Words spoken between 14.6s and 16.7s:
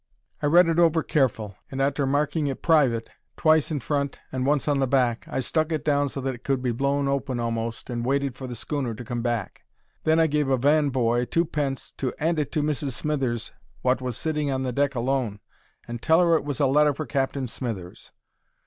the deck alone, and tell 'er it was a